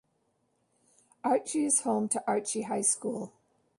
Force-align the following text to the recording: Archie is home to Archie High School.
Archie 1.23 1.65
is 1.65 1.81
home 1.81 2.09
to 2.09 2.23
Archie 2.25 2.63
High 2.63 2.81
School. 2.81 3.33